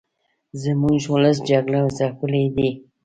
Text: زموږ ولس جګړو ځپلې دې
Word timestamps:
زموږ 0.63 0.99
ولس 1.13 1.37
جګړو 1.49 1.83
ځپلې 1.97 2.43
دې 2.55 2.69